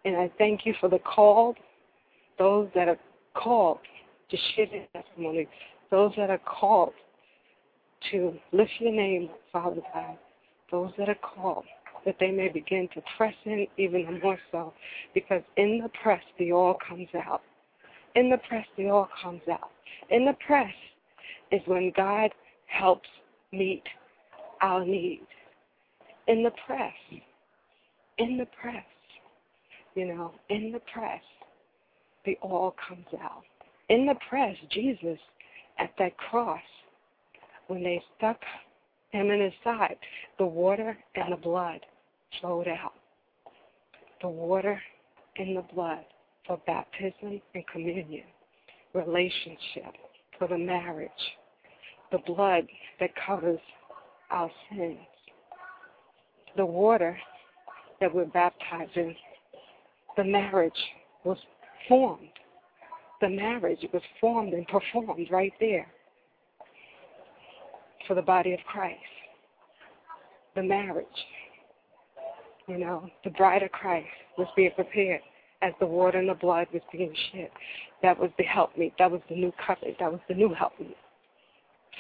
And 0.05 0.17
I 0.17 0.31
thank 0.37 0.67
you 0.67 0.75
for 0.81 0.89
the 0.89 0.99
called, 0.99 1.57
those 2.39 2.69
that 2.75 2.89
are 2.89 2.99
called 3.35 3.79
to 4.31 4.37
share 4.55 4.67
their 4.67 4.87
testimony, 5.03 5.49
those 5.91 6.13
that 6.17 6.31
are 6.31 6.41
called 6.41 6.93
to 8.11 8.35
lift 8.53 8.71
your 8.79 8.93
name, 8.93 9.31
Father 9.53 9.81
God, 9.95 10.19
those 10.71 10.93
that 10.99 11.09
are 11.09 11.17
called, 11.17 11.65
that 12.05 12.17
they 12.21 12.31
may 12.31 12.49
begin 12.49 12.89
to 12.95 13.03
press 13.17 13.35
in 13.45 13.67
even 13.79 14.21
more 14.23 14.39
so, 14.53 14.75
because 15.15 15.43
in 15.57 15.81
the 15.83 15.91
press 16.03 16.23
the 16.39 16.53
oil 16.53 16.77
comes 16.87 17.09
out. 17.15 17.43
In 18.15 18.31
the 18.31 18.39
press 18.49 18.67
the 18.77 18.91
oil 18.91 19.09
comes 19.23 19.43
out. 19.51 19.71
In 20.11 20.25
the 20.27 20.37
press 20.47 20.73
is 21.51 21.61
when 21.67 21.93
God 21.97 22.31
helps 22.67 23.09
meet 23.57 23.83
our 24.61 24.85
needs. 24.85 25.23
In 26.29 26.43
the 26.43 26.53
press. 26.67 26.93
In 28.19 28.39
the 28.39 28.47
press. 28.61 28.85
You 29.95 30.07
know, 30.07 30.35
in 30.51 30.73
the 30.73 30.81
press, 30.93 31.23
the 32.27 32.37
all 32.43 32.75
comes 32.87 33.07
out. 33.23 33.45
In 33.89 34.05
the 34.05 34.17
press, 34.29 34.55
Jesus 34.71 35.19
at 35.79 35.91
that 35.99 36.17
cross, 36.19 36.61
when 37.69 37.83
they 37.83 38.03
stuck 38.17 38.39
him 39.11 39.31
in 39.31 39.41
his 39.41 39.53
side, 39.65 39.97
the 40.39 40.47
water 40.47 40.97
and 41.15 41.33
the 41.33 41.37
blood 41.37 41.81
flowed 42.41 42.69
out. 42.69 42.95
The 44.21 44.29
water 44.29 44.81
and 45.39 45.57
the 45.57 45.65
blood 45.75 46.05
for 46.47 46.61
baptism 46.67 47.41
and 47.55 47.65
communion, 47.73 48.25
relationship, 48.95 49.95
for 50.39 50.49
the 50.49 50.59
marriage, 50.59 51.11
the 52.13 52.19
blood 52.27 52.67
that 53.01 53.11
covers 53.27 53.59
our 54.31 54.51
sins, 54.71 54.99
the 56.57 56.67
water 56.67 57.17
that 58.01 58.15
we're 58.15 58.25
baptized 58.27 58.97
in, 58.97 59.15
the 60.17 60.25
marriage 60.25 60.73
was 61.25 61.39
formed. 61.89 62.29
The 63.21 63.29
marriage 63.29 63.85
was 63.93 64.03
formed 64.21 64.53
and 64.53 64.67
performed 64.69 65.29
right 65.31 65.53
there 65.61 65.87
for 68.07 68.15
the 68.15 68.23
body 68.23 68.53
of 68.53 68.61
Christ. 68.61 69.01
The 70.55 70.63
marriage, 70.63 71.07
you 72.69 72.79
know, 72.79 73.11
the 73.25 73.31
bride 73.31 73.63
of 73.63 73.73
Christ 73.73 74.07
was 74.39 74.49
being 74.57 74.71
prepared 74.75 75.21
as 75.63 75.73
the 75.81 75.87
water 75.87 76.19
and 76.19 76.29
the 76.29 76.35
blood 76.35 76.67
was 76.73 76.83
being 76.93 77.15
shed. 77.33 77.51
That 78.03 78.19
was 78.19 78.31
the 78.39 78.45
helpmeet. 78.45 78.93
That 78.99 79.11
was 79.11 79.21
the 79.29 79.37
new 79.37 79.53
covenant. 79.67 79.99
That 79.99 80.13
was 80.13 80.21
the 80.29 80.35
new 80.35 80.53
helpmeet. 80.55 80.97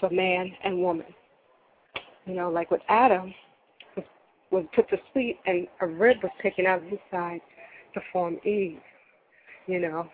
For 0.00 0.10
man 0.10 0.52
and 0.64 0.80
woman. 0.80 1.06
You 2.26 2.34
know, 2.34 2.50
like 2.50 2.70
with 2.70 2.82
Adam 2.88 3.32
was, 4.50 4.64
put 4.74 4.88
to 4.90 4.96
sleep 5.12 5.38
and 5.46 5.66
a 5.80 5.86
rib 5.86 6.18
was 6.22 6.32
taken 6.42 6.66
out 6.66 6.82
of 6.82 6.88
his 6.88 6.98
side 7.10 7.40
to 7.94 8.00
form 8.12 8.38
Eve. 8.44 8.80
You 9.66 9.80
know, 9.80 10.08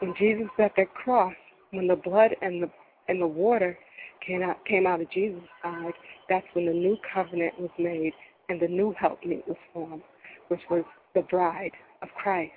when 0.00 0.14
Jesus 0.18 0.46
at 0.58 0.72
that 0.76 0.92
cross, 0.94 1.34
when 1.70 1.86
the 1.86 1.96
blood 1.96 2.30
and 2.42 2.62
the 2.62 2.70
and 3.08 3.20
the 3.20 3.26
water 3.26 3.78
came 4.26 4.42
out 4.42 4.64
came 4.64 4.86
out 4.86 5.00
of 5.00 5.10
Jesus' 5.10 5.42
side, 5.62 5.92
that's 6.28 6.46
when 6.54 6.66
the 6.66 6.72
new 6.72 6.96
covenant 7.12 7.58
was 7.58 7.70
made 7.78 8.12
and 8.48 8.60
the 8.60 8.68
new 8.68 8.94
helpmeet 8.98 9.46
was 9.46 9.56
formed, 9.72 10.02
which 10.48 10.60
was 10.70 10.84
the 11.14 11.22
bride 11.22 11.72
of 12.02 12.08
Christ. 12.22 12.52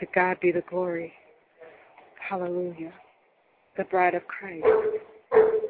To 0.00 0.06
God 0.14 0.38
be 0.40 0.52
the 0.52 0.62
glory. 0.68 1.12
Hallelujah. 2.28 2.92
The 3.76 3.84
bride 3.84 4.14
of 4.14 4.22
Christ. 4.26 4.66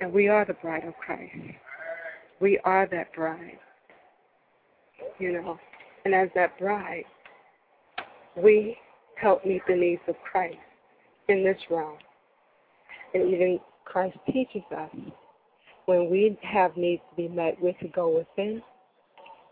And 0.00 0.12
we 0.12 0.28
are 0.28 0.44
the 0.44 0.54
bride 0.54 0.84
of 0.84 0.94
Christ. 0.96 1.34
We 2.40 2.58
are 2.64 2.86
that 2.90 3.12
bride. 3.14 3.58
You 5.18 5.32
know. 5.32 5.58
And 6.04 6.14
as 6.14 6.28
that 6.34 6.58
bride, 6.58 7.04
we 8.36 8.76
help 9.20 9.44
meet 9.44 9.62
the 9.66 9.74
needs 9.74 10.02
of 10.08 10.14
Christ 10.30 10.58
in 11.28 11.42
this 11.42 11.58
realm. 11.70 11.96
And 13.14 13.32
even 13.32 13.58
Christ 13.84 14.16
teaches 14.26 14.62
us 14.76 14.90
when 15.86 16.10
we 16.10 16.36
have 16.42 16.76
needs 16.76 17.02
to 17.10 17.16
be 17.16 17.28
met, 17.28 17.56
we're 17.60 17.72
to 17.74 17.88
go 17.88 18.08
within, 18.08 18.60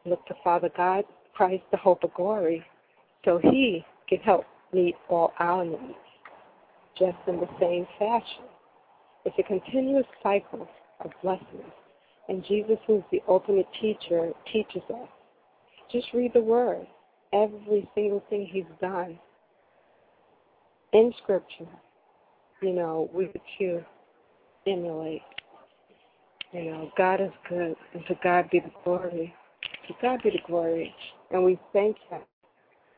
look 0.04 0.24
to 0.26 0.34
Father 0.42 0.70
God, 0.76 1.04
Christ, 1.32 1.62
the 1.70 1.76
hope 1.76 2.04
of 2.04 2.12
glory, 2.14 2.64
so 3.24 3.38
He 3.42 3.84
can 4.08 4.18
help 4.18 4.44
meet 4.72 4.96
all 5.08 5.32
our 5.38 5.64
needs, 5.64 5.94
just 6.98 7.16
in 7.26 7.36
the 7.36 7.48
same 7.60 7.86
fashion. 7.98 8.44
It's 9.24 9.36
a 9.38 9.42
continuous 9.42 10.06
cycle 10.22 10.68
of 11.00 11.10
blessings. 11.22 11.72
And 12.28 12.44
Jesus, 12.46 12.78
who's 12.86 13.02
the 13.10 13.22
ultimate 13.28 13.66
teacher, 13.80 14.32
teaches 14.52 14.82
us. 14.90 15.08
Just 15.90 16.06
read 16.12 16.32
the 16.34 16.40
Word. 16.40 16.86
Every 17.32 17.88
single 17.94 18.22
thing 18.30 18.48
He's 18.50 18.64
done 18.80 19.18
in 20.92 21.12
Scripture, 21.22 21.68
you 22.62 22.72
know, 22.72 23.10
we 23.12 23.30
to 23.58 23.84
emulate. 24.66 25.22
You 26.52 26.70
know, 26.70 26.90
God 26.96 27.20
is 27.20 27.32
good, 27.48 27.74
and 27.94 28.06
to 28.06 28.14
God 28.22 28.48
be 28.50 28.60
the 28.60 28.70
glory. 28.84 29.34
To 29.88 29.94
God 30.00 30.22
be 30.22 30.30
the 30.30 30.38
glory. 30.46 30.94
And 31.30 31.44
we 31.44 31.58
thank 31.72 31.96
Him. 32.08 32.20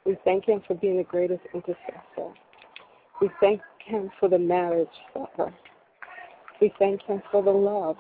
We 0.05 0.17
thank 0.25 0.45
Him 0.45 0.63
for 0.67 0.75
being 0.75 0.99
the 0.99 1.05
greatest 1.05 1.41
intercessor. 1.55 2.33
We 3.21 3.31
thank 3.41 3.61
Him 3.85 4.11
for 4.21 4.29
the 4.29 4.39
marriage 4.39 4.89
supper. 5.13 5.53
We 6.61 6.73
thank 6.79 7.03
Him 7.03 7.23
for 7.31 7.43
the 7.43 7.51
love. 7.51 7.97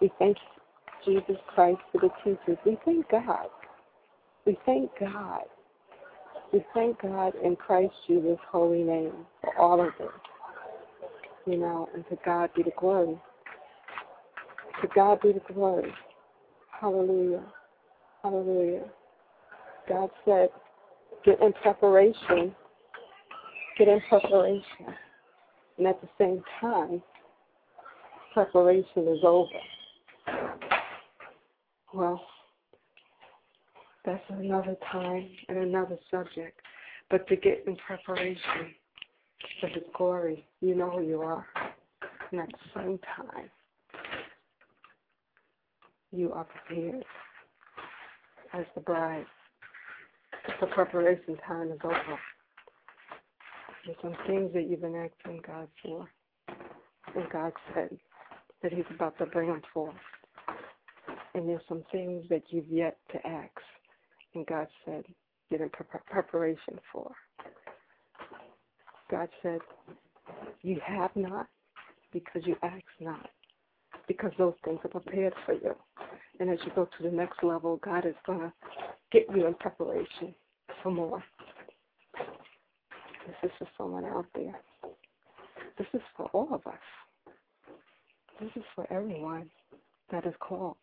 We 0.00 0.10
thank 0.18 0.36
Jesus 1.04 1.36
Christ 1.54 1.80
for 1.92 2.00
the 2.00 2.10
teachers. 2.24 2.58
We 2.64 2.78
thank 2.84 3.08
God. 3.10 3.46
We 4.46 4.58
thank 4.64 4.90
God. 4.98 5.42
We 6.52 6.64
thank 6.72 7.00
God 7.02 7.32
in 7.42 7.56
Christ 7.56 7.92
Jesus' 8.06 8.38
holy 8.50 8.82
name 8.82 9.12
for 9.40 9.58
all 9.58 9.80
of 9.80 9.92
this. 9.98 10.08
You 11.46 11.58
know, 11.58 11.88
and 11.94 12.04
to 12.08 12.18
God 12.24 12.50
be 12.54 12.62
the 12.62 12.72
glory. 12.78 13.18
To 14.80 14.88
God 14.94 15.20
be 15.20 15.32
the 15.32 15.52
glory. 15.52 15.92
Hallelujah. 16.80 17.42
Hallelujah. 18.22 18.84
God 19.88 20.10
said, 20.24 20.48
get 21.24 21.40
in 21.40 21.52
preparation. 21.54 22.54
Get 23.78 23.88
in 23.88 24.00
preparation. 24.08 24.94
And 25.78 25.86
at 25.86 26.00
the 26.00 26.08
same 26.18 26.42
time, 26.60 27.02
preparation 28.34 29.08
is 29.08 29.20
over. 29.22 29.48
Well, 31.94 32.20
that's 34.04 34.24
another 34.28 34.76
time 34.90 35.30
and 35.48 35.58
another 35.58 35.96
subject. 36.10 36.60
But 37.10 37.28
to 37.28 37.36
get 37.36 37.64
in 37.66 37.76
preparation 37.76 38.74
for 39.60 39.68
His 39.68 39.84
glory, 39.96 40.44
you 40.60 40.74
know 40.74 40.90
who 40.90 41.02
you 41.02 41.22
are. 41.22 41.46
And 42.32 42.40
at 42.40 42.48
the 42.48 42.80
same 42.80 42.98
time, 43.16 43.48
you 46.10 46.32
are 46.32 46.44
prepared 46.44 47.04
as 48.52 48.64
the 48.74 48.80
bride. 48.80 49.26
The 50.60 50.66
preparation 50.68 51.36
time 51.46 51.70
is 51.70 51.78
over. 51.84 52.18
There's 53.86 53.98
some 54.02 54.16
things 54.26 54.52
that 54.54 54.68
you've 54.68 54.80
been 54.80 54.96
asking 54.96 55.42
God 55.46 55.68
for. 55.82 56.08
And 57.14 57.30
God 57.30 57.52
said 57.72 57.96
that 58.62 58.72
He's 58.72 58.84
about 58.94 59.16
to 59.18 59.26
bring 59.26 59.48
them 59.48 59.62
forth. 59.72 59.94
And 61.34 61.48
there's 61.48 61.62
some 61.68 61.84
things 61.90 62.24
that 62.30 62.42
you've 62.48 62.68
yet 62.68 62.96
to 63.12 63.26
ask. 63.26 63.50
And 64.34 64.46
God 64.46 64.68
said, 64.84 65.04
get 65.50 65.60
in 65.60 65.68
pre- 65.70 65.86
preparation 66.10 66.78
for. 66.92 67.12
God 69.10 69.28
said, 69.42 69.60
you 70.62 70.80
have 70.84 71.10
not 71.14 71.46
because 72.12 72.42
you 72.46 72.56
ask 72.62 72.84
not. 73.00 73.28
Because 74.06 74.32
those 74.38 74.54
things 74.64 74.78
are 74.84 74.88
prepared 74.88 75.34
for 75.44 75.54
you. 75.54 75.74
And 76.40 76.50
as 76.50 76.58
you 76.64 76.72
go 76.74 76.88
to 76.96 77.02
the 77.02 77.10
next 77.10 77.42
level, 77.42 77.78
God 77.82 78.06
is 78.06 78.14
going 78.26 78.40
to 78.40 78.52
get 79.12 79.26
you 79.34 79.46
in 79.46 79.54
preparation 79.54 80.34
for 80.82 80.90
more. 80.90 81.22
This 83.26 83.36
is 83.44 83.50
for 83.58 83.68
someone 83.78 84.04
out 84.04 84.26
there. 84.34 84.54
This 85.78 85.86
is 85.94 86.02
for 86.16 86.26
all 86.32 86.48
of 86.52 86.66
us. 86.66 86.78
This 88.40 88.50
is 88.56 88.62
for 88.74 88.86
everyone 88.92 89.48
that 90.10 90.26
is 90.26 90.34
called. 90.40 90.76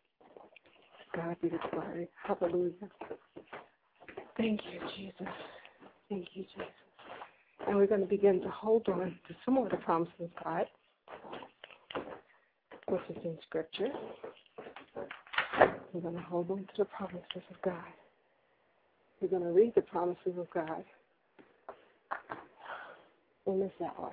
God 1.14 1.36
be 1.42 1.50
the 1.50 1.58
glory. 1.70 2.08
Hallelujah. 2.24 2.72
Thank 4.36 4.60
you, 4.72 4.80
Jesus. 4.96 5.32
Thank 6.08 6.26
you, 6.32 6.44
Jesus. 6.44 6.72
And 7.66 7.76
we're 7.76 7.86
going 7.86 8.00
to 8.00 8.06
begin 8.06 8.40
to 8.40 8.48
hold 8.48 8.88
on 8.88 9.16
to 9.28 9.34
some 9.44 9.58
of 9.58 9.70
the 9.70 9.76
promises 9.76 10.14
of 10.20 10.30
God, 10.42 10.64
which 12.88 13.02
is 13.10 13.16
in 13.24 13.38
Scripture. 13.46 13.88
We're 15.92 16.00
going 16.00 16.14
to 16.14 16.22
hold 16.22 16.50
on 16.50 16.58
to 16.58 16.64
the 16.78 16.84
promises 16.86 17.42
of 17.50 17.62
God. 17.62 17.84
We're 19.20 19.28
going 19.28 19.42
to 19.42 19.52
read 19.52 19.74
the 19.74 19.82
promises 19.82 20.38
of 20.38 20.50
God 20.50 20.82
in 23.46 23.60
this 23.60 23.72
hour. 23.80 24.12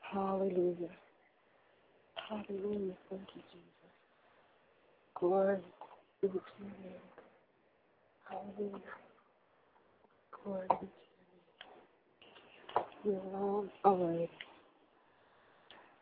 Hallelujah. 0.00 0.88
Hallelujah. 2.32 2.94
Thank 3.10 3.28
you, 3.34 3.42
Jesus. 3.52 3.92
Glory 5.14 5.58
be 6.22 6.28
to 6.28 6.34
your 6.34 6.70
name. 6.82 7.04
Hallelujah. 8.24 8.80
Glory 10.42 10.66
be 10.70 10.86
to 10.86 10.92
your 13.04 13.14
name. 13.14 13.22
You're 13.32 13.36
all 13.38 13.66
all 13.84 13.98
right. 13.98 14.30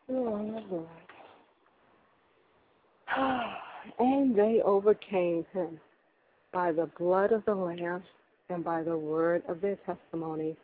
You're 0.09 0.29
all 0.29 0.89
right. 3.17 3.57
And 3.99 4.37
they 4.37 4.61
overcame 4.65 5.45
him 5.53 5.81
by 6.53 6.71
the 6.71 6.89
blood 6.97 7.33
of 7.33 7.45
the 7.45 7.55
Lamb 7.55 8.05
and 8.51 8.63
by 8.63 8.85
the 8.85 8.97
word 8.97 9.43
of 9.49 9.61
their 9.61 9.77
testimony, 9.85 10.57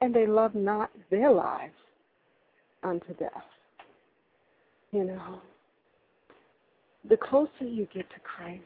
and 0.00 0.12
they 0.12 0.26
loved 0.26 0.56
not 0.56 0.90
their 1.10 1.30
lives 1.30 1.74
unto 2.82 3.14
death. 3.14 3.44
You 4.92 5.04
know, 5.04 5.40
the 7.08 7.16
closer 7.16 7.50
you 7.60 7.86
get 7.92 8.08
to 8.10 8.20
Christ, 8.20 8.62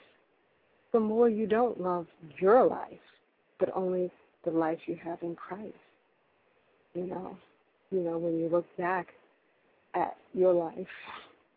the 0.93 1.01
more 1.01 1.29
you 1.29 1.47
don't 1.47 1.81
love 1.81 2.07
your 2.39 2.67
life, 2.67 3.01
but 3.59 3.71
only 3.75 4.11
the 4.45 4.51
life 4.51 4.79
you 4.87 4.97
have 5.03 5.19
in 5.23 5.35
Christ. 5.35 5.75
You 6.95 7.07
know, 7.07 7.37
you 7.91 8.01
know 8.01 8.19
when 8.19 8.39
you 8.39 8.49
look 8.49 8.67
back 8.77 9.09
at 9.95 10.17
your 10.35 10.53
life, 10.53 10.87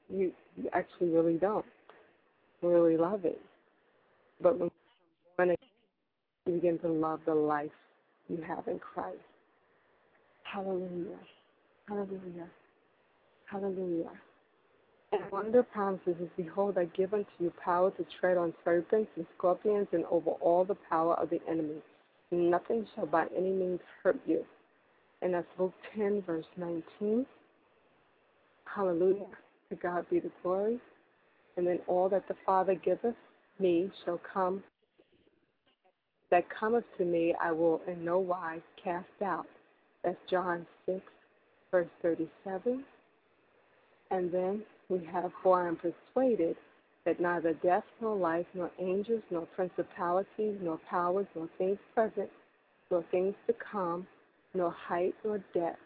you, 0.09 0.31
you 0.55 0.69
actually 0.73 1.09
really 1.09 1.35
don't 1.35 1.65
really 2.61 2.97
love 2.97 3.25
it. 3.25 3.39
But 4.41 4.57
when 4.59 4.69
you 5.49 5.55
begin 6.45 6.79
to 6.79 6.87
love 6.87 7.19
the 7.25 7.35
life 7.35 7.71
you 8.29 8.39
have 8.47 8.67
in 8.67 8.79
Christ. 8.79 9.17
Hallelujah. 10.43 11.19
Hallelujah. 11.87 12.47
Hallelujah. 13.45 14.11
And 15.11 15.53
the 15.53 15.63
promises 15.63 16.15
is, 16.21 16.29
Behold, 16.35 16.77
I 16.77 16.85
give 16.85 17.13
unto 17.13 17.29
you 17.39 17.53
power 17.63 17.91
to 17.91 18.05
tread 18.19 18.37
on 18.37 18.53
serpents 18.63 19.11
and 19.15 19.25
scorpions 19.37 19.87
and 19.91 20.05
over 20.05 20.31
all 20.31 20.65
the 20.65 20.77
power 20.89 21.13
of 21.15 21.29
the 21.29 21.39
enemy. 21.49 21.81
Nothing 22.31 22.87
shall 22.95 23.05
by 23.05 23.27
any 23.37 23.51
means 23.51 23.79
hurt 24.03 24.19
you. 24.25 24.43
And 25.21 25.33
that's 25.33 25.47
Luke 25.57 25.73
10, 25.95 26.23
verse 26.25 26.45
19. 26.57 27.25
Hallelujah. 28.65 29.25
To 29.69 29.75
God 29.75 30.05
be 30.09 30.19
the 30.19 30.31
glory. 30.43 30.79
And 31.57 31.65
then 31.65 31.79
all 31.87 32.09
that 32.09 32.27
the 32.27 32.35
Father 32.45 32.75
giveth 32.75 33.15
me 33.59 33.89
shall 34.03 34.19
come. 34.33 34.63
That 36.31 36.45
cometh 36.49 36.85
to 36.97 37.05
me 37.05 37.33
I 37.41 37.51
will 37.51 37.81
in 37.87 38.03
no 38.03 38.19
wise 38.19 38.61
cast 38.83 39.05
out. 39.23 39.47
That's 40.03 40.17
John 40.29 40.65
6, 40.85 40.99
verse 41.71 41.87
37. 42.01 42.83
And 44.11 44.31
then 44.31 44.63
we 44.89 45.03
have, 45.11 45.31
For 45.43 45.63
I 45.63 45.67
am 45.67 45.77
persuaded 45.77 46.55
that 47.05 47.19
neither 47.19 47.53
death 47.53 47.83
nor 48.01 48.15
life, 48.15 48.45
nor 48.53 48.71
angels, 48.79 49.21
nor 49.29 49.45
principalities, 49.55 50.57
nor 50.61 50.79
powers, 50.89 51.27
nor 51.35 51.47
things 51.57 51.77
present, 51.93 52.29
nor 52.89 53.03
things 53.11 53.35
to 53.47 53.53
come, 53.71 54.07
nor 54.53 54.71
height, 54.71 55.13
nor 55.23 55.39
depth, 55.53 55.79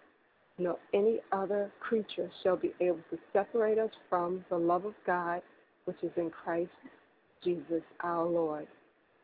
nor 0.57 0.77
any 0.93 1.19
other 1.31 1.71
creature 1.79 2.29
shall 2.43 2.55
be 2.55 2.73
able 2.79 3.01
to 3.09 3.17
separate 3.33 3.77
us 3.77 3.91
from 4.09 4.43
the 4.49 4.57
love 4.57 4.85
of 4.85 4.93
God 5.05 5.41
which 5.85 5.97
is 6.03 6.11
in 6.17 6.29
Christ 6.29 6.69
Jesus 7.43 7.81
our 8.01 8.25
Lord. 8.25 8.67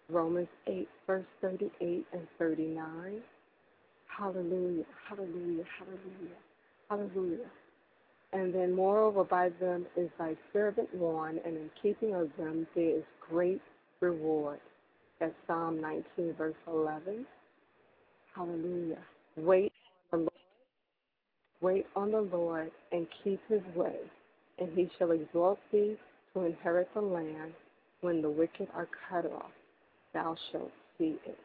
Romans 0.09 0.47
8, 0.67 0.87
verse 1.05 1.25
38 1.41 2.05
and 2.13 2.27
39. 2.39 3.21
Hallelujah, 4.07 4.83
hallelujah, 5.07 5.63
hallelujah, 5.77 6.39
hallelujah. 6.89 7.45
And 8.33 8.53
then, 8.53 8.75
moreover, 8.75 9.23
by 9.23 9.49
them 9.61 9.85
is 9.95 10.09
thy 10.17 10.35
servant 10.51 10.93
warned, 10.93 11.39
and 11.45 11.55
in 11.55 11.69
keeping 11.81 12.13
of 12.13 12.29
them 12.37 12.67
there 12.75 12.97
is 12.97 13.03
great 13.29 13.61
reward. 14.01 14.59
That's 15.19 15.33
Psalm 15.47 15.79
19, 15.79 16.33
verse 16.37 16.55
11. 16.67 17.25
Hallelujah. 18.35 18.97
Wait 19.37 19.71
on 20.11 20.19
the 20.19 20.25
Lord. 20.25 20.31
Wait 21.61 21.85
on 21.95 22.11
the 22.11 22.21
Lord 22.21 22.71
and 22.91 23.07
keep 23.23 23.39
his 23.47 23.61
way, 23.75 23.95
and 24.59 24.69
he 24.77 24.89
shall 24.97 25.11
exalt 25.11 25.59
thee 25.71 25.97
to 26.33 26.41
inherit 26.41 26.89
the 26.93 27.01
land 27.01 27.53
when 28.01 28.21
the 28.21 28.29
wicked 28.29 28.67
are 28.75 28.89
cut 29.09 29.25
off. 29.31 29.51
Thou 30.13 30.35
shalt 30.51 30.71
see 30.97 31.17
it. 31.25 31.39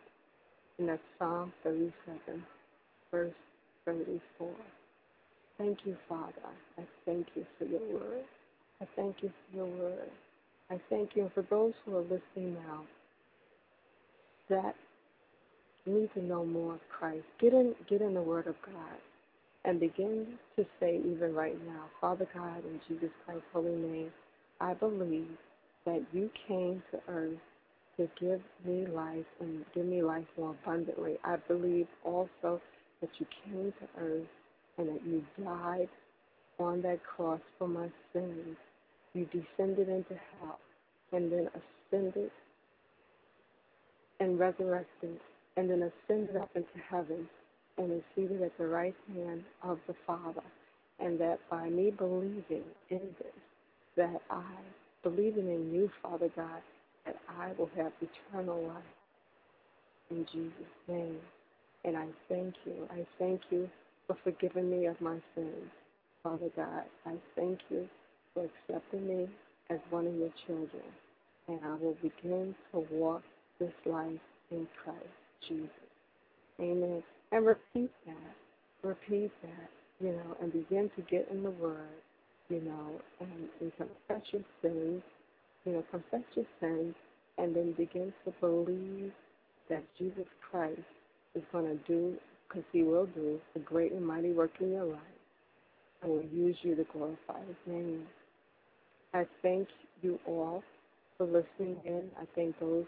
And 0.79 0.89
that's 0.89 1.03
Psalm 1.19 1.53
37, 1.63 1.93
verse 3.11 3.33
34. 3.85 4.51
Thank 5.61 5.81
you, 5.85 5.95
Father. 6.09 6.33
I 6.79 6.83
thank 7.05 7.27
you 7.37 7.47
for 7.59 7.67
your 7.67 7.83
word. 7.93 8.25
I 8.81 8.87
thank 8.97 9.17
you 9.23 9.29
for 9.31 9.57
your 9.59 9.67
word. 9.67 10.11
I 10.71 10.81
thank 10.89 11.11
you. 11.17 11.31
For 11.35 11.43
those 11.51 11.75
who 11.85 11.99
are 11.99 12.03
listening 12.03 12.55
now 12.55 12.85
that 14.49 14.75
need 15.85 16.09
to 16.15 16.25
know 16.25 16.47
more 16.47 16.77
of 16.77 16.81
Christ, 16.89 17.25
get 17.39 17.53
in, 17.53 17.75
get 17.91 18.01
in 18.01 18.15
the 18.15 18.23
Word 18.23 18.47
of 18.47 18.55
God 18.65 18.99
and 19.67 19.79
begin 19.81 20.29
to 20.57 20.65
say, 20.81 20.99
even 20.99 21.35
right 21.35 21.59
now, 21.67 21.85
Father 22.01 22.27
God, 22.35 22.65
in 22.65 22.81
Jesus 22.89 23.11
Christ's 23.27 23.45
holy 23.53 23.77
name, 23.77 24.13
I 24.63 24.73
believe 24.73 25.37
that 25.85 26.07
you 26.15 26.31
came 26.49 26.83
to 26.93 27.01
earth 27.09 27.39
to 27.99 28.09
give 28.19 28.41
me 28.65 28.87
life 28.87 29.27
and 29.41 29.67
give 29.75 29.85
me 29.85 30.03
life 30.03 30.25
more 30.39 30.57
abundantly. 30.63 31.19
I 31.23 31.37
believe 31.37 31.87
also 32.03 32.63
that 33.03 33.11
you 33.19 33.27
came 33.45 33.75
to 33.81 34.03
earth 34.03 34.27
and 34.81 34.89
that 34.89 35.07
you 35.07 35.23
died 35.45 35.89
on 36.59 36.81
that 36.83 37.01
cross 37.05 37.41
for 37.59 37.69
my 37.69 37.89
sins. 38.13 38.57
You 39.15 39.27
descended 39.27 39.89
into 39.89 40.15
hell 40.41 40.59
and 41.13 41.31
then 41.31 41.49
ascended 41.93 42.31
and 44.21 44.39
resurrected 44.39 45.21
and 45.57 45.69
then 45.71 45.83
ascended 45.83 46.37
up 46.37 46.51
into 46.55 46.69
heaven 46.89 47.29
and 47.77 47.93
is 47.93 48.03
seated 48.15 48.41
at 48.43 48.57
the 48.59 48.67
right 48.67 48.95
hand 49.15 49.45
of 49.63 49.79
the 49.87 49.95
Father. 50.07 50.43
And 50.99 51.21
that 51.21 51.39
by 51.51 51.69
me 51.69 51.91
believing 51.91 52.65
in 52.91 53.01
this, 53.19 53.41
that 53.97 54.21
I, 54.31 54.43
believing 55.03 55.49
in 55.49 55.73
you, 55.75 55.91
Father 56.03 56.31
God, 56.37 56.63
that 57.07 57.17
I 57.39 57.53
will 57.59 57.71
have 57.77 57.93
eternal 58.01 58.67
life 58.67 58.83
in 60.11 60.27
Jesus' 60.33 60.53
name. 60.89 61.19
And 61.85 61.97
I 61.97 62.07
thank 62.29 62.55
you. 62.67 62.87
I 62.91 63.07
thank 63.19 63.41
you 63.51 63.69
for 64.11 64.17
forgiving 64.25 64.69
me 64.69 64.87
of 64.87 65.01
my 65.01 65.19
sins, 65.37 65.71
Father 66.25 66.49
God. 66.57 66.83
I 67.07 67.15
thank 67.37 67.61
you 67.71 67.89
for 68.35 68.45
accepting 68.45 69.07
me 69.07 69.29
as 69.71 69.79
one 69.91 70.07
of 70.09 70.15
your 70.17 70.31
children. 70.47 70.83
And 71.47 71.61
I 71.65 71.75
will 71.75 71.97
begin 72.03 72.55
to 72.73 72.85
walk 72.91 73.23
this 73.61 73.73
life 73.87 74.19
in 74.51 74.67
Christ 74.83 74.99
Jesus. 75.49 75.71
Amen. 76.59 77.03
And 77.31 77.47
repeat 77.47 77.91
that. 78.07 78.89
Repeat 78.89 79.31
that, 79.43 79.71
you 80.05 80.13
know, 80.13 80.37
and 80.43 80.53
begin 80.53 80.91
to 80.97 81.03
get 81.03 81.29
in 81.31 81.45
the 81.45 81.51
Word, 81.51 81.79
you 82.49 82.63
know, 82.63 83.01
and, 83.21 83.49
and 83.61 83.73
confess 83.77 84.27
your 84.33 84.43
sins, 84.63 85.03
you 85.65 85.73
know, 85.73 85.85
confess 85.91 86.25
your 86.35 86.47
sins, 86.61 86.95
and 87.39 87.55
then 87.55 87.75
begin 87.77 88.13
to 88.25 88.33
believe 88.41 89.13
that 89.69 89.85
Jesus 89.99 90.27
Christ 90.51 90.81
is 91.37 91.43
going 91.53 91.67
to 91.67 91.77
do, 91.87 92.17
because 92.51 92.65
He 92.73 92.83
will 92.83 93.07
do, 93.07 93.41
a 93.57 93.61
great 93.61 93.93
and 93.93 94.07
mighty 94.07 94.33
work 94.33 94.53
in 94.61 94.73
your 94.73 94.85
life, 94.85 95.01
and 96.03 96.13
will 96.13 96.25
use 96.25 96.57
you 96.63 96.77
to 96.77 96.85
glorify 96.93 97.41
His 97.47 97.57
name. 97.67 98.07
I 99.15 99.27
thank 99.43 99.69
you 100.03 100.21
all 100.27 100.63
for 101.19 101.27
listening 101.27 101.79
in. 101.87 102.11
I 102.21 102.25
thank 102.35 102.59
those 102.61 102.87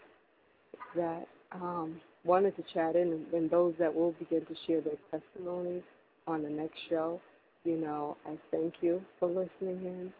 that 0.95 1.27
um, 1.51 2.01
wanted 2.25 2.55
to 2.57 2.63
chat 2.73 2.95
in 2.95 3.13
and, 3.13 3.33
and 3.33 3.51
those 3.51 3.73
that 3.79 3.93
will 3.93 4.13
begin 4.13 4.45
to 4.45 4.55
share 4.67 4.81
their 4.81 4.97
testimonies 5.11 5.83
on 6.27 6.43
the 6.43 6.49
next 6.49 6.79
show. 6.89 7.21
You 7.65 7.77
know, 7.77 8.17
I 8.27 8.37
thank 8.51 8.75
you 8.81 9.01
for 9.19 9.27
listening 9.27 9.85
in. 9.85 10.13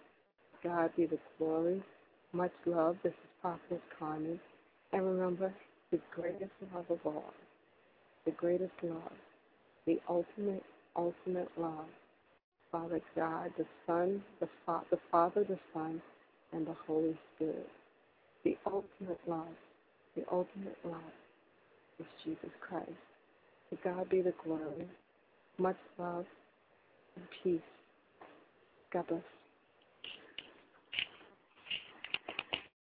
God 0.64 0.92
be 0.96 1.06
the 1.06 1.20
glory. 1.38 1.84
Much 2.34 2.52
love. 2.66 2.98
This 3.04 3.12
is 3.12 3.30
Prophet 3.42 3.82
Carmen. 4.00 4.40
And 4.94 5.06
remember, 5.06 5.54
the 5.92 6.00
greatest 6.16 6.52
love 6.74 6.86
of 6.90 7.00
all, 7.06 7.34
the 8.26 8.32
greatest 8.32 8.72
love, 8.84 9.12
the 9.88 10.00
ultimate, 10.10 10.64
ultimate 10.96 11.50
love, 11.58 11.88
Father 12.72 13.02
God, 13.16 13.52
the 13.58 13.66
Son, 13.88 14.24
the, 14.40 14.50
Fa- 14.66 14.84
the 14.92 15.00
Father, 15.12 15.44
the 15.44 15.60
Son, 15.74 16.02
and 16.54 16.68
the 16.68 16.76
Holy 16.88 17.18
Spirit. 17.36 17.70
The 18.46 18.58
ultimate 18.66 19.20
love, 19.28 19.48
the 20.16 20.24
ultimate 20.32 20.78
love 20.86 21.02
is 22.00 22.08
Jesus 22.26 22.52
Christ. 22.68 22.92
To 23.72 23.78
God 23.84 24.10
be 24.10 24.22
the 24.22 24.34
glory. 24.46 24.90
Much 25.60 25.78
love 26.00 26.26
and 27.16 27.26
peace. 27.44 27.62
God 28.94 29.08
bless. 29.08 29.22